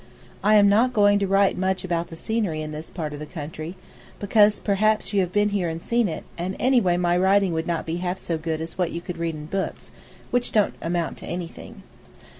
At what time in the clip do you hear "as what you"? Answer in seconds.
8.61-8.99